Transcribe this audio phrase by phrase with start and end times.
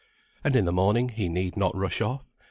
[0.43, 2.25] And in the morning he need not rush off.